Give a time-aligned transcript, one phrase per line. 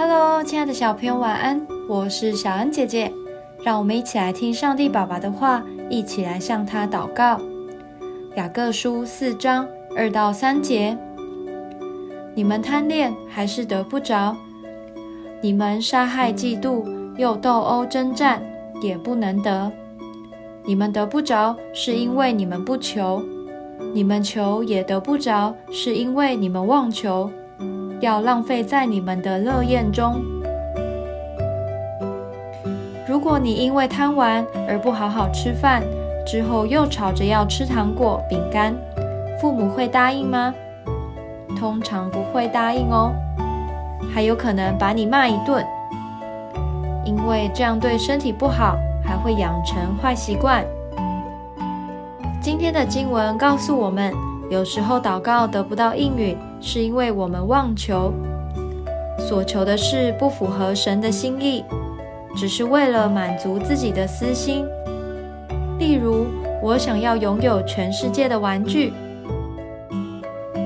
[0.00, 1.66] Hello，亲爱的小朋友，晚安！
[1.88, 3.12] 我是小恩姐姐，
[3.64, 7.40] 让我们一起来听上帝爸爸的话，一起来向他祷告。
[8.36, 9.66] 雅各书四章
[9.96, 10.96] 二到三节：
[12.32, 14.36] 你们贪恋还是得不着；
[15.42, 16.84] 你们杀害、嫉妒，
[17.16, 18.40] 又斗殴征战，
[18.80, 19.72] 也不能得。
[20.64, 23.20] 你们得不着，是因为你们不求；
[23.92, 27.28] 你们求也得不着，是因为你们妄求。
[28.00, 30.22] 要浪费在你们的乐宴中。
[33.08, 35.82] 如果你因为贪玩而不好好吃饭，
[36.26, 38.74] 之后又吵着要吃糖果、饼干，
[39.40, 40.54] 父母会答应吗？
[41.58, 43.12] 通常不会答应哦，
[44.14, 45.66] 还有可能把你骂一顿，
[47.04, 50.64] 因为这样对身体不好，还会养成坏习惯。
[52.40, 54.12] 今天的经文告诉我们。
[54.50, 58.12] 有时候祷告得不到应允，是因为我们妄求，
[59.18, 61.62] 所求的事不符合神的心意，
[62.34, 64.64] 只是为了满足自己的私心。
[65.78, 66.26] 例如，
[66.62, 68.94] 我想要拥有全世界的玩具，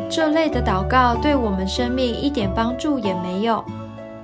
[0.08, 3.64] 这类的祷告对我们生命一点帮助也没有。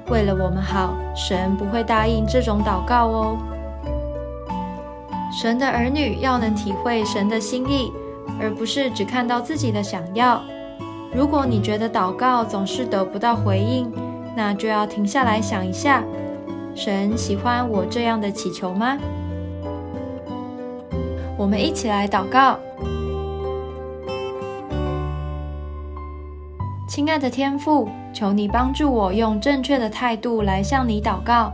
[0.09, 3.37] 为了我们好，神不会答应这种祷告哦。
[5.31, 7.93] 神的儿女要能体会神的心意。
[8.41, 10.43] 而不是只看到自己的想要。
[11.15, 13.91] 如果你觉得祷告总是得不到回应，
[14.37, 16.03] 那就要停下来想一下：
[16.75, 18.99] 神喜欢我这样的祈求吗？
[21.37, 22.59] 我们一起来祷告。
[26.89, 31.53] 亲爱的天父，求你帮助我用正确的态度来向你祷告，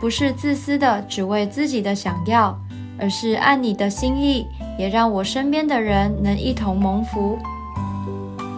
[0.00, 2.58] 不是自私的只为自己的想要，
[2.98, 4.46] 而是按你的心意。
[4.78, 7.38] 也让我身边的人能一同蒙福。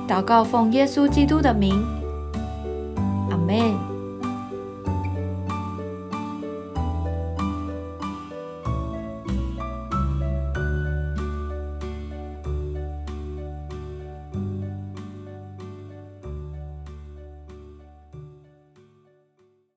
[0.07, 1.75] 祷告奉耶稣基督的名，
[3.31, 3.90] 阿门。